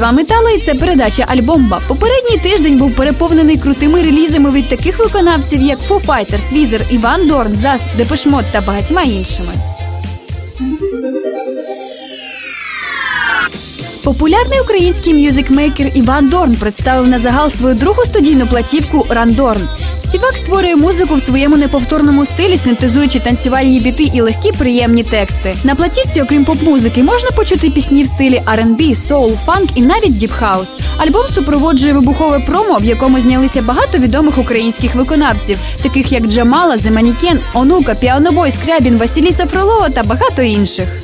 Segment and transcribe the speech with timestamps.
[0.00, 1.80] вами Тала і це передача Альбомба.
[1.88, 7.54] Попередній тиждень був переповнений крутими релізами від таких виконавців, як Foo Fighters, Weezer, Іван Дорн,
[7.54, 9.52] Заст, Depeche Mode та багатьма іншими.
[14.04, 19.68] Популярний український music maker Іван Дорн представив на загал свою другу студійну платівку Randorn.
[20.10, 25.54] Співак створює музику в своєму неповторному стилі, синтезуючи танцювальні біти і легкі приємні тексти.
[25.64, 30.40] На платівці, окрім поп-музики, можна почути пісні в стилі R&B, соул, фанк і навіть deep
[30.40, 30.76] house.
[30.96, 36.94] Альбом супроводжує вибухове промо, в якому знялися багато відомих українських виконавців, таких як Джамала, The
[36.94, 40.99] Maneken, Онука, Піанобой, Скрябін, Василіса Фролова та багато інших.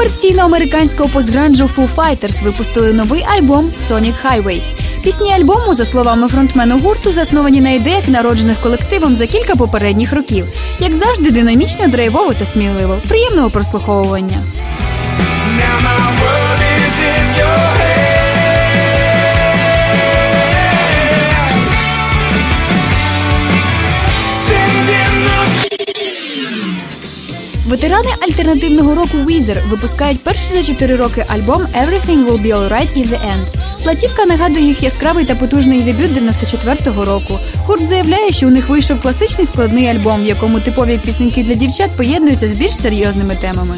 [0.00, 4.62] Королі комерційно американського постгранджу Foo Fighters випустили новий альбом Sonic Highways.
[5.02, 10.46] Пісні альбому, за словами фронтмену гурту, засновані на ідеях, народжених колективом за кілька попередніх років.
[10.78, 12.98] Як завжди, динамічно, драйвово та сміливо.
[13.08, 14.36] Приємного прослуховування.
[27.66, 33.06] Ветерани альтернативного року Weezer випускають перший за чотири роки альбом Everything Will Be Alright in
[33.06, 33.60] the End.
[33.82, 37.38] Платівка нагадує їх яскравий та потужний дебют 94-го року.
[37.66, 41.90] Гурт заявляє, що у них вийшов класичний складний альбом, в якому типові пісеньки для дівчат
[41.90, 43.76] поєднуються з більш серйозними темами.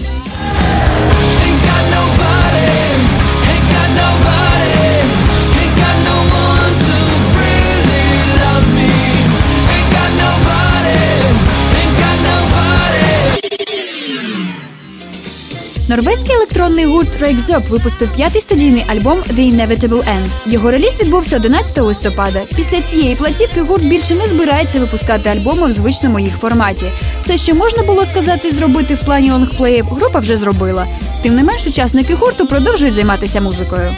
[15.92, 20.26] Норвезький електронний гурт Рейкзоп випустив п'ятий студійний альбом The Inevitable End.
[20.46, 22.40] Його реліз відбувся 11 листопада.
[22.56, 26.86] Після цієї платівки гурт більше не збирається випускати альбоми в звичному їх форматі.
[27.20, 30.86] Все, що можна було сказати зробити в плані лонгплеїв, група вже зробила.
[31.22, 33.96] Тим не менш, учасники гурту продовжують займатися музикою.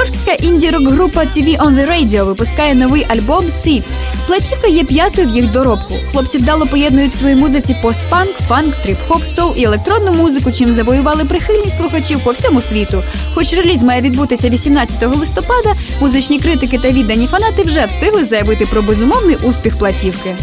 [0.00, 3.84] Нью-Йоркська інді-рок-група TV on the Radio випускає новий альбом Seeds.
[4.26, 5.94] Платівка є п'ятою в їх доробку.
[6.12, 11.24] Хлопці вдало поєднують в своїй музиці постпанк, фанк, тріп-хоп, соул і електронну музику, чим завоювали
[11.24, 13.02] прихильність слухачів по всьому світу.
[13.34, 18.82] Хоч реліз має відбутися 18 листопада, музичні критики та віддані фанати вже встигли заявити про
[18.82, 20.34] безумовний успіх платівки.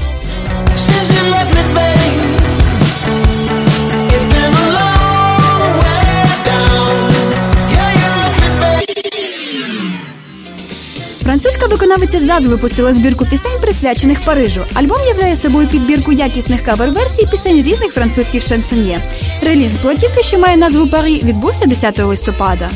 [11.27, 14.61] Французька виконавиця ЗАЗ випустила збірку пісень, присвячених Парижу.
[14.73, 18.99] Альбом являє собою підбірку якісних кавер-версій пісень різних французьких шансоньє.
[19.41, 22.69] Реліз платівки, що має назву Парі, відбувся 10 листопада.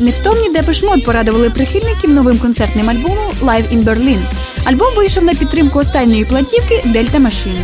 [0.00, 4.20] Невтомні Депешмот порадували прихильників новим концертним альбомом Live in Berlin.
[4.64, 7.58] Альбом вийшов на підтримку останньої платівки Дельта Машин.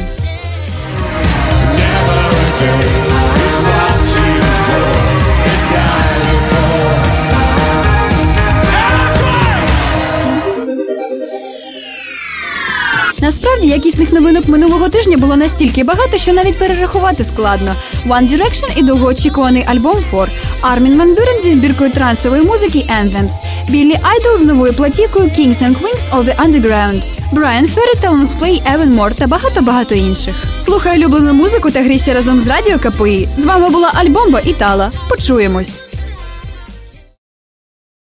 [13.64, 17.74] Насправді якісних новинок минулого тижня було настільки багато, що навіть перерахувати складно.
[18.06, 20.28] One Direction і довгоочікуваний альбом For,
[20.62, 23.32] Армін Ван Бюрен зі збіркою трансової музики Anthems,
[23.68, 27.02] Біллі Айдол з новою платівкою Kings and Queens of the Underground,
[27.32, 30.34] Брайан Ферри та лонгплей Avonmore та багато-багато інших.
[30.64, 33.28] Слухай улюблену музику та грійся разом з радіо КПІ.
[33.38, 34.90] З вами була Альбомба і Тала.
[35.08, 35.93] Почуємось.